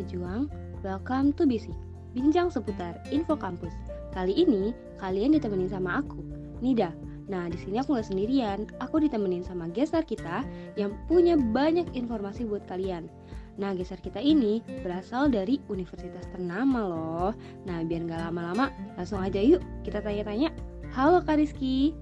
[0.00, 0.48] pejuang,
[0.80, 1.76] welcome to Bisik,
[2.16, 3.76] bincang seputar info kampus.
[4.16, 6.24] Kali ini kalian ditemenin sama aku,
[6.64, 6.96] Nida.
[7.28, 10.42] Nah, di sini aku nggak sendirian, aku ditemenin sama geser kita
[10.80, 13.12] yang punya banyak informasi buat kalian.
[13.60, 17.30] Nah, geser kita ini berasal dari universitas ternama loh.
[17.68, 20.48] Nah, biar nggak lama-lama, langsung aja yuk kita tanya-tanya.
[20.96, 21.92] Halo Kak Rizky.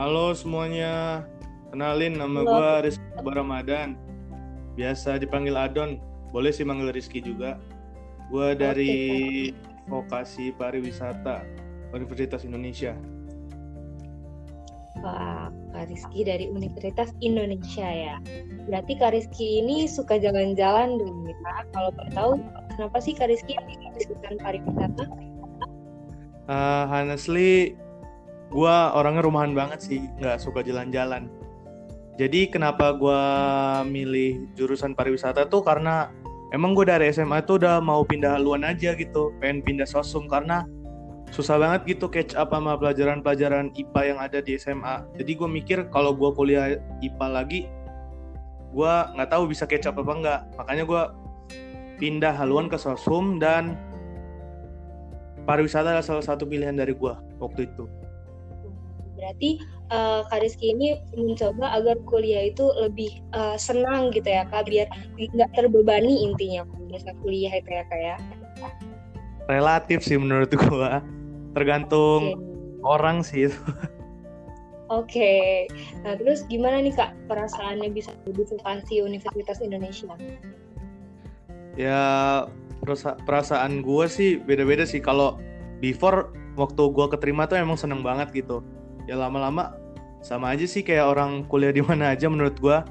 [0.00, 1.28] Halo semuanya,
[1.70, 4.00] kenalin nama gue Rizky Ramadan.
[4.74, 5.98] Biasa dipanggil Adon,
[6.30, 7.56] boleh sih manggil Rizky juga.
[8.28, 8.96] Gue dari
[9.88, 11.42] vokasi pariwisata
[11.96, 12.92] Universitas Indonesia.
[14.98, 18.18] Wah, Kak Rizky dari Universitas Indonesia ya.
[18.66, 21.34] Berarti Kak Rizky ini suka jalan-jalan dong ya.
[21.70, 22.32] Kalau boleh tahu,
[22.74, 23.54] kenapa sih Kak Rizky
[23.94, 25.04] jurusan pariwisata?
[26.50, 27.78] Uh, honestly,
[28.50, 31.30] gue orangnya rumahan banget sih, nggak suka jalan-jalan.
[32.18, 33.22] Jadi kenapa gue
[33.86, 36.10] milih jurusan pariwisata tuh karena
[36.52, 40.64] emang gue dari SMA tuh udah mau pindah haluan aja gitu, pengen pindah sosum karena
[41.28, 45.04] susah banget gitu catch up sama pelajaran-pelajaran IPA yang ada di SMA.
[45.20, 47.60] Jadi gue mikir kalau gue kuliah IPA lagi,
[48.72, 50.40] gue nggak tahu bisa catch up apa enggak.
[50.56, 51.02] Makanya gue
[52.00, 53.76] pindah haluan ke sosum dan
[55.44, 57.84] pariwisata adalah salah satu pilihan dari gue waktu itu.
[59.18, 59.58] Berarti
[59.90, 64.88] uh, Kak Rizky ini mencoba agar kuliah itu lebih uh, senang gitu ya Kak, biar
[65.16, 68.16] nggak terbebani intinya masa kuliah itu ya Kak ya.
[69.48, 71.00] Relatif sih menurut gua.
[71.56, 72.84] Tergantung okay.
[72.84, 73.60] orang sih itu.
[74.88, 75.48] Oke, okay.
[76.00, 80.16] nah terus gimana nih kak perasaannya bisa di vokasi Universitas Indonesia?
[81.76, 82.00] Ya
[82.80, 85.04] perasa perasaan gue sih beda-beda sih.
[85.04, 85.36] Kalau
[85.84, 88.64] before waktu gue keterima tuh emang seneng banget gitu
[89.08, 89.72] ya lama-lama
[90.20, 92.84] sama aja sih kayak orang kuliah di mana aja menurut gua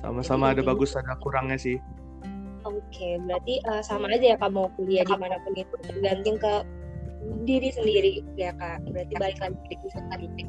[0.00, 1.76] sama-sama ada bagus ada kurangnya sih
[2.64, 6.64] Oke, berarti uh, sama aja ya kamu kuliah di mana pun itu tergantung ke
[7.44, 8.80] diri sendiri ya kak.
[8.88, 10.44] Berarti balik lagi ke diri sendiri.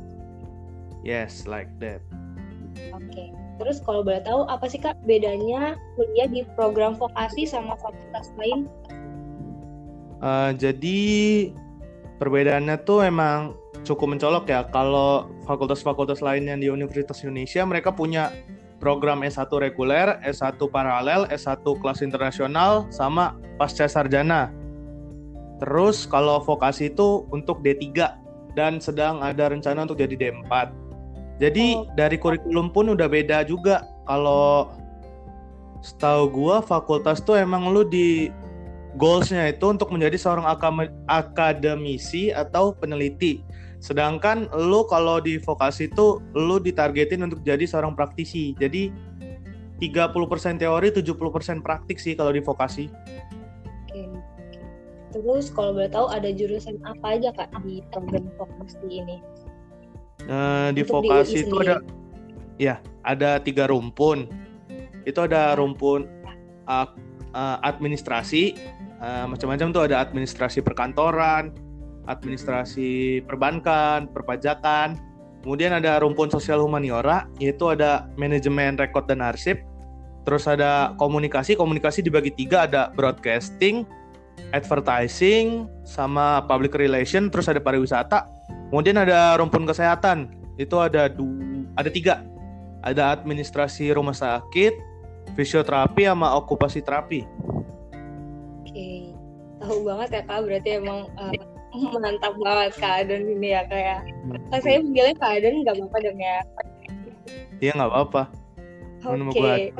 [1.03, 2.00] Yes, like that.
[2.96, 8.31] Oke, terus kalau boleh tahu apa sih kak bedanya kuliah di program vokasi sama fakultas
[8.40, 8.72] lain?
[10.24, 11.03] Uh, jadi
[12.24, 14.66] perbedaannya tuh emang cukup mencolok ya.
[14.73, 18.34] Kalau fakultas-fakultas lainnya di Universitas Indonesia mereka punya
[18.81, 24.51] program S1 reguler, S1 paralel, S1 kelas internasional, sama pasca sarjana.
[25.63, 27.96] Terus kalau vokasi itu untuk D3
[28.57, 30.52] dan sedang ada rencana untuk jadi D4.
[31.40, 31.88] Jadi oh.
[31.96, 33.84] dari kurikulum pun udah beda juga.
[34.07, 34.72] Kalau
[35.84, 38.31] setahu gua fakultas tuh emang lu di
[38.96, 40.47] goalsnya itu untuk menjadi seorang
[41.07, 43.44] akademisi atau peneliti.
[43.85, 48.57] Sedangkan lu kalau di vokasi itu lu ditargetin untuk jadi seorang praktisi.
[48.57, 48.90] Jadi
[49.78, 52.90] 30% teori, 70% praktik sih kalau di vokasi.
[53.85, 54.09] Oke.
[55.13, 59.22] Terus kalau boleh tahu ada jurusan apa aja Kak di program vokasi ini?
[60.25, 61.78] Nah, di untuk vokasi di itu ada
[62.57, 64.25] ya, ada tiga rumpun.
[65.06, 66.09] Itu ada rumpun
[66.66, 66.90] uh,
[67.38, 68.57] uh, administrasi,
[68.97, 71.53] uh, macam-macam tuh ada administrasi perkantoran,
[72.05, 74.97] administrasi perbankan, perpajakan.
[75.45, 79.61] Kemudian ada rumpun sosial humaniora, yaitu ada manajemen rekod dan arsip.
[80.25, 83.85] Terus ada komunikasi, komunikasi dibagi tiga, ada broadcasting,
[84.57, 88.25] advertising, sama public relation, terus ada pariwisata.
[88.73, 91.29] Kemudian ada rumpun kesehatan, itu ada du
[91.77, 92.25] ada tiga.
[92.81, 94.73] Ada administrasi rumah sakit,
[95.37, 97.22] fisioterapi, sama okupasi terapi.
[98.66, 99.13] Oke,
[99.61, 101.33] tahu banget ya kak, berarti emang uh,
[102.03, 104.00] mantap banget keadaan ini ya kayak
[104.52, 106.38] kan saya bilangnya keadaan nggak apa-apa dong ya
[107.63, 108.22] iya nggak apa-apa
[109.06, 109.72] oke okay.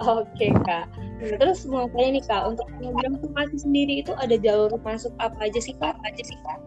[0.00, 0.88] Oke kak.
[0.96, 5.36] Nah, terus mau tanya nih kak, untuk program vokasi sendiri itu ada jalur masuk apa
[5.44, 5.92] aja sih kak?
[5.92, 6.58] Apa aja sih kak?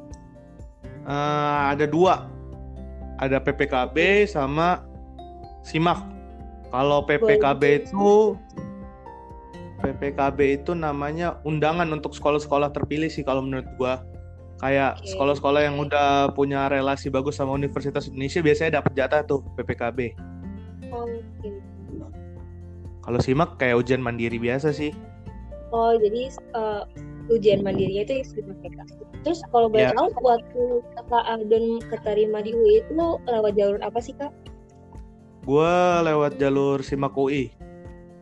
[1.09, 2.29] Uh, ada dua,
[3.17, 4.85] ada PPKB sama
[5.65, 5.97] SIMAK.
[6.69, 7.81] Kalau PPKB Boleh.
[7.81, 8.37] itu
[9.81, 14.05] PPKB itu namanya undangan untuk sekolah-sekolah terpilih sih kalau menurut gua
[14.63, 15.11] kayak okay.
[15.11, 20.15] sekolah-sekolah yang udah punya relasi bagus sama Universitas Indonesia biasanya dapat jatah tuh PPKB.
[20.95, 21.51] Oh, okay.
[23.03, 24.95] Kalau simak kayak ujian mandiri biasa sih.
[25.75, 26.87] Oh, jadi uh,
[27.27, 28.83] ujian mandirinya itu SIMAK ya,
[29.27, 29.95] Terus kalau boleh yeah.
[29.95, 30.63] tahu waktu
[31.11, 32.93] Kak Adon keterima di UI itu
[33.27, 34.31] lewat jalur apa sih Kak?
[35.43, 35.75] Gue
[36.07, 37.51] lewat jalur SIMAK UI.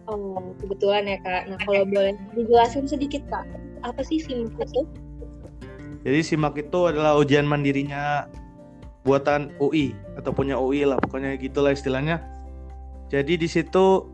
[0.09, 1.53] Oh, kebetulan ya Kak.
[1.53, 3.45] Nah, kalau boleh dijelasin sedikit Kak,
[3.85, 4.81] apa sih SIMAK itu?
[6.01, 8.25] Jadi SIMAK itu adalah ujian mandirinya
[9.01, 12.21] buatan UI atau punya UI lah pokoknya gitulah istilahnya.
[13.09, 14.09] Jadi di situ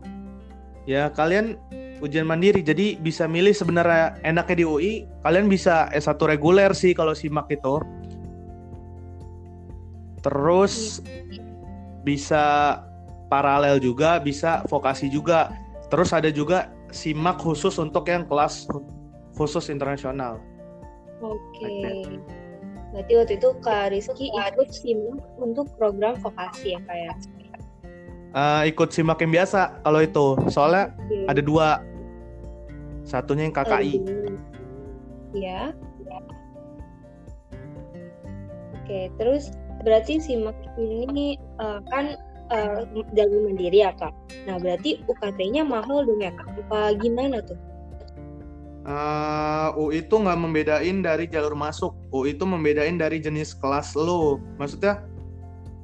[0.88, 1.56] ya kalian
[2.00, 2.62] ujian mandiri.
[2.62, 4.92] Jadi bisa milih sebenarnya enaknya di UI,
[5.22, 7.74] kalian bisa S1 reguler sih kalau SIMAK itu.
[10.22, 11.00] Terus
[12.02, 12.78] bisa
[13.30, 15.52] paralel juga, bisa vokasi juga.
[15.88, 18.66] Terus ada juga SIMAK khusus untuk yang kelas
[19.36, 20.40] khusus internasional.
[21.22, 21.74] Oke.
[22.88, 27.16] Berarti waktu itu Kak Rizky ikut SIMAK untuk program vokasi ya kayak?
[28.32, 30.26] Uh, ikut SIMAK yang biasa kalau itu.
[30.48, 31.24] Soalnya okay.
[31.28, 31.68] ada dua.
[33.04, 33.94] Satunya yang KKI.
[35.32, 35.72] Ya.
[38.84, 39.52] Oke, terus
[39.84, 42.16] berarti SIMAK ini uh, kan
[42.52, 44.12] uh, jalur mandiri ya kak.
[44.48, 46.48] Nah berarti UKT-nya mahal dong ya kak?
[46.66, 47.56] Apa gimana tuh?
[48.88, 51.92] Uh, UI itu nggak membedain dari jalur masuk.
[52.08, 54.40] UI itu membedain dari jenis kelas lo.
[54.56, 55.04] Maksudnya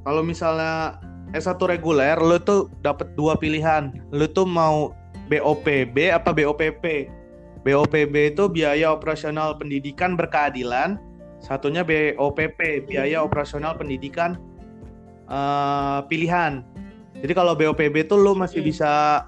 [0.08, 0.96] kalau misalnya
[1.36, 3.92] S1 reguler, lo tuh dapat dua pilihan.
[4.08, 4.96] Lo tuh mau
[5.28, 7.12] BOPB apa BOPP.
[7.64, 10.96] BOPB itu biaya operasional pendidikan berkeadilan.
[11.44, 14.40] Satunya BOPP, biaya operasional pendidikan
[15.28, 16.64] uh, pilihan.
[17.20, 19.24] Jadi kalau BOPB tuh lo masih bisa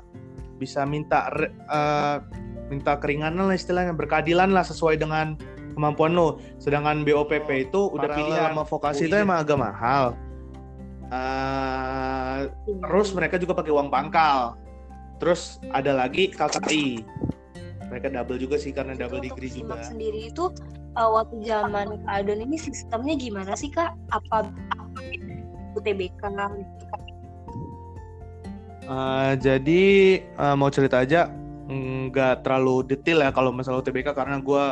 [0.57, 1.29] bisa minta
[1.69, 2.25] uh,
[2.67, 5.39] minta keringanan lah istilahnya berkeadilan lah sesuai dengan
[5.77, 8.51] kemampuan lo sedangkan BOPP oh, itu udah pilihan.
[8.51, 10.05] sama vokasi itu emang agak mahal.
[11.07, 12.51] Uh,
[12.83, 14.59] terus mereka juga pakai uang pangkal.
[15.23, 17.07] Terus ada lagi KKI
[17.87, 19.79] mereka double juga sih karena double itu degree juga.
[19.87, 20.51] sendiri itu
[20.99, 23.95] uh, waktu zaman Adon ini sistemnya gimana sih kak?
[24.11, 25.01] Apa, apa
[25.79, 26.85] UTBK gitu
[28.87, 31.27] Uh, jadi uh, mau cerita aja
[32.09, 34.65] nggak terlalu detail ya kalau masalah UTBK karena gue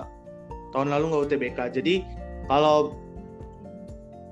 [0.75, 1.95] tahun lalu nggak UTBK jadi
[2.51, 2.97] kalau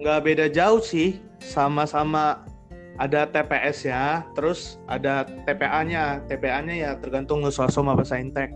[0.02, 2.42] nggak beda jauh sih sama-sama
[3.00, 8.52] ada TPS ya terus ada TPA-nya TPA-nya ya tergantung ngesosom apa saintek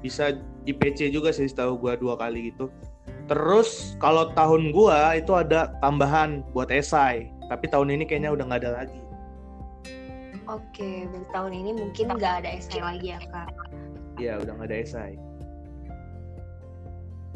[0.00, 2.72] bisa IPC juga sih setahu gue dua kali gitu.
[3.28, 8.62] Terus kalau tahun gue itu ada tambahan buat esai tapi tahun ini kayaknya udah nggak
[8.62, 9.00] ada lagi
[10.50, 13.48] Oke, berarti tahun ini mungkin nggak ada esai lagi ya kak?
[14.18, 15.14] Iya, udah nggak ada esai.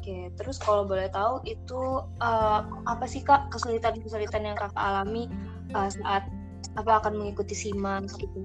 [0.02, 5.30] Oke, terus kalau boleh tahu itu uh, apa sih kak kesulitan-kesulitan yang kakak alami
[5.78, 6.26] uh, saat
[6.74, 8.42] apa akan mengikuti siman gitu?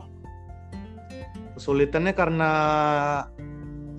[1.57, 2.51] Kesulitannya karena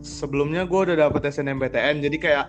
[0.06, 2.46] sebelumnya gue udah dapet SNMPTN, jadi kayak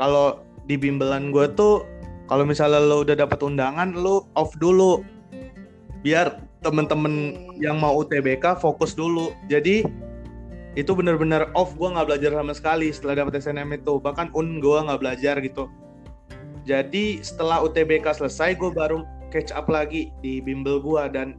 [0.00, 1.84] kalau di bimbelan gue tuh
[2.24, 5.04] kalau misalnya lo udah dapet undangan, lo off dulu
[6.02, 7.62] biar temen-temen okay.
[7.62, 9.34] yang mau UTBK fokus dulu.
[9.46, 9.86] Jadi
[10.78, 13.98] itu bener-bener off gue nggak belajar sama sekali setelah dapat SNM itu.
[13.98, 15.70] Bahkan un gue nggak belajar gitu.
[16.68, 19.02] Jadi setelah UTBK selesai gue baru
[19.32, 21.36] catch up lagi di bimbel gue dan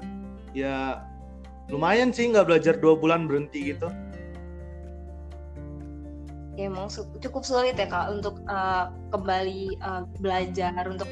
[0.57, 1.05] ya
[1.69, 3.89] lumayan sih nggak belajar dua bulan berhenti gitu.
[6.57, 6.91] Ya emang
[7.23, 11.07] cukup sulit ya kak untuk uh, kembali uh, belajar untuk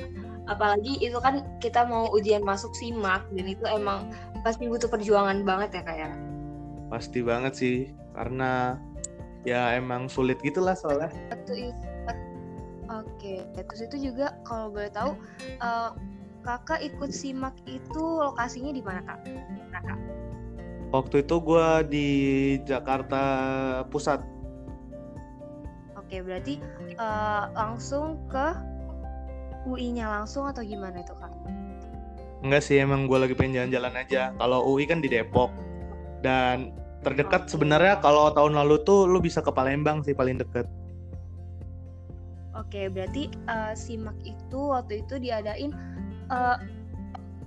[0.47, 4.11] apalagi itu kan kita mau ujian masuk simak dan itu emang
[4.41, 6.17] pasti butuh perjuangan banget ya kayak ya?
[6.87, 7.77] pasti banget sih
[8.15, 8.79] karena
[9.43, 11.11] ya emang sulit gitulah soalnya.
[12.87, 15.11] Oke terus itu juga kalau boleh tahu
[15.59, 15.91] uh,
[16.47, 19.19] kakak ikut simak itu lokasinya di mana kak?
[19.75, 19.99] Kakak?
[20.95, 22.07] Waktu itu gue di
[22.63, 23.23] Jakarta
[23.91, 24.23] Pusat.
[25.99, 26.63] Oke berarti
[26.95, 28.76] uh, langsung ke
[29.67, 31.33] UI-nya langsung atau gimana itu kak?
[32.41, 34.31] Enggak sih, emang gue lagi pengen jalan-jalan aja.
[34.39, 35.51] Kalau UI kan di Depok
[36.23, 36.71] dan
[37.03, 40.65] terdekat sebenarnya kalau tahun lalu tuh lu bisa ke Palembang sih paling deket.
[42.57, 45.71] Oke, berarti uh, simak itu waktu itu diadain
[46.33, 46.57] uh,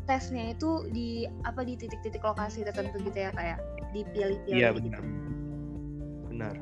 [0.06, 3.58] tesnya itu di apa di titik-titik lokasi tertentu gitu ya kayak
[3.90, 4.58] dipilih-pilih.
[4.58, 5.02] Iya gitu.
[6.30, 6.54] benar.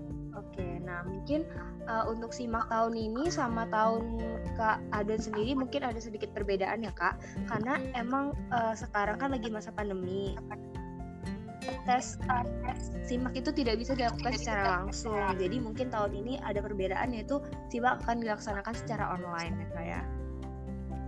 [0.49, 1.45] Oke, nah mungkin
[1.87, 4.19] uh, untuk simak tahun ini sama tahun
[4.57, 9.53] Kak Adon sendiri mungkin ada sedikit perbedaan ya Kak, karena emang uh, sekarang kan lagi
[9.53, 10.35] masa pandemi.
[11.85, 16.65] Tes, uh, tes simak itu tidak bisa dilakukan secara langsung, jadi mungkin tahun ini ada
[16.65, 20.01] perbedaan yaitu simak akan dilaksanakan secara online ya Kak ya.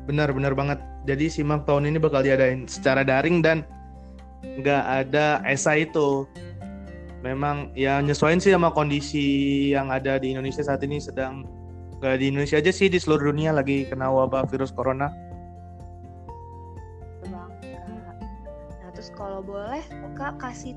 [0.05, 0.79] Benar, benar banget.
[1.09, 3.65] Jadi simak tahun ini bakal diadain secara daring dan
[4.45, 6.25] nggak ada esai itu
[7.21, 11.45] memang ya nyesuaiin sih sama kondisi yang ada di Indonesia saat ini sedang
[12.01, 15.13] gak di Indonesia aja sih di seluruh dunia lagi kena wabah virus corona.
[18.81, 19.85] Nah terus kalau boleh
[20.17, 20.77] kak kasih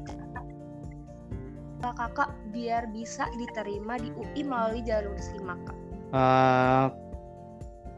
[1.84, 5.76] kakak biar bisa diterima di UI melalui jalur simak kak.
[6.14, 6.88] Uh,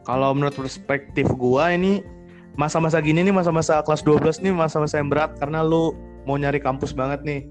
[0.06, 2.02] kalau menurut perspektif gua ini
[2.56, 5.92] masa-masa gini nih masa-masa kelas 12 nih masa-masa yang berat karena lu
[6.24, 7.46] mau nyari kampus banget nih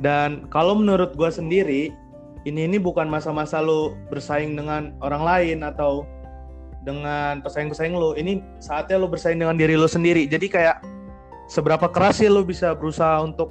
[0.00, 1.92] Dan kalau menurut gue sendiri,
[2.46, 6.06] ini ini bukan masa-masa lo bersaing dengan orang lain atau
[6.86, 8.14] dengan pesaing-pesaing lo.
[8.14, 10.30] Ini saatnya lo bersaing dengan diri lo sendiri.
[10.30, 10.78] Jadi kayak
[11.50, 13.50] seberapa keras sih lo bisa berusaha untuk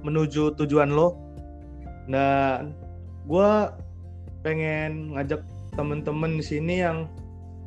[0.00, 1.20] menuju tujuan lo.
[2.08, 2.72] Dan
[3.28, 3.50] gue
[4.40, 5.44] pengen ngajak
[5.76, 7.06] temen-temen di sini yang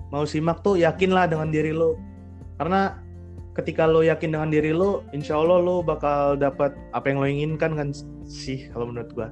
[0.10, 1.94] mau simak tuh yakinlah dengan diri lo.
[2.58, 2.98] Karena
[3.53, 7.77] ketika lo yakin dengan diri lo, insya Allah lo bakal dapat apa yang lo inginkan
[7.77, 7.94] kan
[8.25, 9.30] sih kalau menurut gue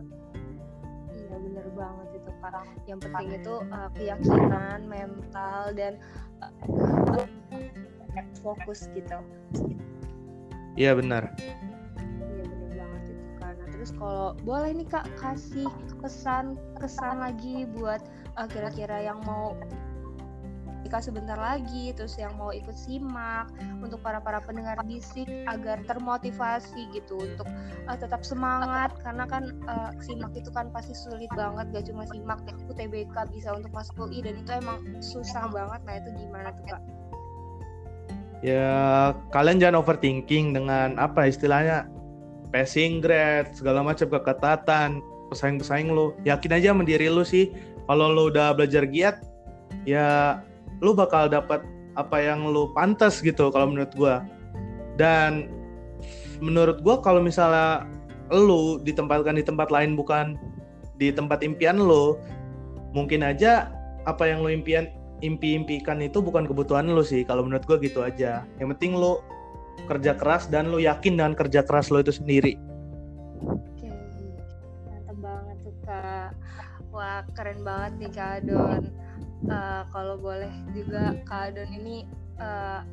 [2.89, 5.95] yang penting itu uh, keyakinan mental dan
[6.43, 6.51] uh,
[8.43, 9.17] fokus gitu.
[10.75, 11.31] Iya benar.
[11.39, 13.65] Iya benar banget itu karena.
[13.71, 15.69] Terus kalau boleh nih kak kasih
[16.03, 18.03] pesan kesan lagi buat
[18.35, 19.55] uh, kira-kira yang mau
[20.91, 23.47] nikah sebentar lagi terus yang mau ikut simak
[23.79, 27.47] untuk para para pendengar bisik agar termotivasi gitu untuk
[27.87, 28.91] uh, tetap semangat.
[28.99, 33.71] Karena kan uh, simak itu kan pasti sulit banget gak cuma simak UTBK bisa untuk
[33.71, 35.79] masuk UI dan itu emang susah banget.
[35.87, 36.81] Nah itu gimana tuh kak?
[38.43, 38.75] Ya
[39.31, 41.87] kalian jangan overthinking dengan apa istilahnya
[42.51, 44.99] passing grade segala macam keketatan
[45.31, 47.47] pesaing-pesaing lo yakin aja mendiri lo sih.
[47.87, 49.23] Kalau lo udah belajar giat
[49.87, 50.43] ya
[50.81, 51.61] lu bakal dapat
[51.95, 54.15] apa yang lu pantas gitu kalau menurut gue
[54.97, 55.49] dan
[56.41, 57.85] menurut gue kalau misalnya
[58.33, 60.39] lu ditempatkan di tempat lain bukan
[60.97, 62.17] di tempat impian lu
[62.91, 63.69] mungkin aja
[64.09, 64.89] apa yang lu impian
[65.21, 67.21] impi-impikan itu bukan kebutuhan lu sih.
[67.23, 68.43] Kalau menurut gue gitu aja.
[68.57, 69.21] Yang penting lu
[69.85, 72.57] kerja keras dan lu yakin dengan kerja keras lu itu sendiri.
[73.45, 73.89] Oke
[74.89, 76.29] mantap banget tuh kak.
[76.91, 78.81] Wah keren banget nih kak Don
[79.49, 82.05] uh, kalau boleh juga Kak Adon ini
[82.37, 82.85] uh,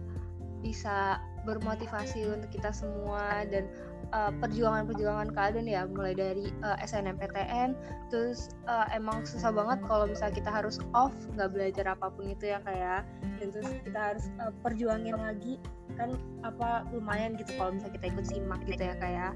[0.64, 3.70] bisa bermotivasi untuk kita semua dan
[4.12, 7.76] uh, perjuangan-perjuangan Kak Adon ya mulai dari uh, SNMPTN
[8.12, 12.52] terus uh, emang susah banget kalau misalnya kita harus off nggak belajar apa pun itu
[12.52, 13.36] ya kayak ya.
[13.40, 15.56] dan terus kita harus uh, perjuangin lagi
[15.96, 16.14] kan
[16.46, 19.30] apa lumayan gitu kalau misalnya kita ikut simak gitu ya kayak ya.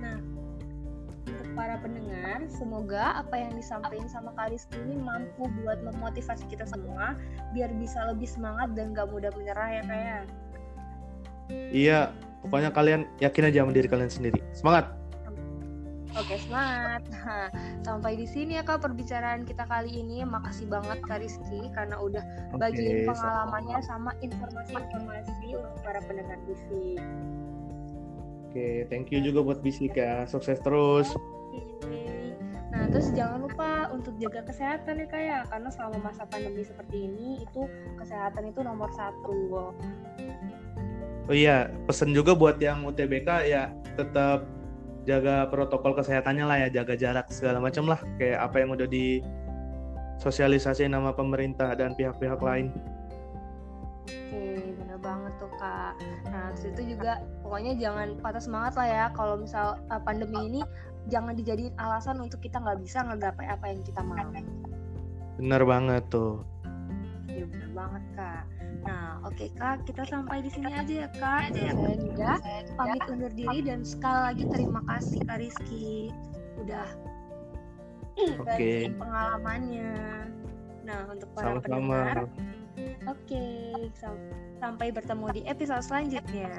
[0.00, 0.16] nah
[1.60, 7.12] para pendengar, semoga apa yang disampaikan sama Karis ini mampu buat memotivasi kita semua
[7.52, 10.08] biar bisa lebih semangat dan gak mudah menyerah ya kayak.
[10.08, 10.20] Ya.
[11.68, 12.00] Iya,
[12.40, 14.40] pokoknya kalian yakin aja sama diri kalian sendiri.
[14.56, 14.88] Semangat.
[16.16, 17.04] Oke, semangat.
[17.12, 17.52] Nah,
[17.86, 20.24] sampai di sini ya Kak perbicaraan kita kali ini.
[20.24, 22.24] Makasih banget Kak Rizky karena udah
[22.56, 27.04] bagiin pengalamannya sama informasi-informasi untuk para pendengar Bisik.
[28.48, 30.24] Oke, thank you juga buat Bisik ya.
[30.24, 31.12] Sukses terus.
[32.70, 37.10] Nah, terus jangan lupa untuk jaga kesehatan ya kak ya, karena selama masa pandemi seperti
[37.10, 37.66] ini itu
[37.98, 39.74] kesehatan itu nomor satu.
[41.26, 44.46] Oh iya, pesen juga buat yang UTBK ya tetap
[45.02, 49.18] jaga protokol kesehatannya lah ya, jaga jarak segala macam lah, kayak apa yang udah di
[50.22, 52.70] sosialisasi nama pemerintah dan pihak-pihak lain.
[54.06, 55.98] Oke, bener banget tuh kak.
[56.28, 60.60] Nah, terus itu juga pokoknya jangan patah semangat lah ya kalau misal uh, pandemi ini
[61.08, 64.28] jangan dijadiin alasan untuk kita nggak bisa ngegapai apa yang kita mau.
[65.40, 66.44] Bener banget tuh.
[67.30, 68.44] Iya bener banget kak.
[68.84, 71.56] Nah oke okay, kak kita sampai di sini aja ya kak.
[71.56, 72.30] Dan saya juga
[72.76, 76.12] pamit undur diri dan sekali lagi terima kasih kak Rizky
[76.60, 76.88] udah
[78.44, 78.92] okay.
[78.92, 79.94] pengalamannya.
[80.84, 81.64] Nah untuk para Sama-sama.
[81.64, 82.18] pendengar,
[83.08, 83.88] oke okay,
[84.60, 86.52] sampai bertemu di episode selanjutnya.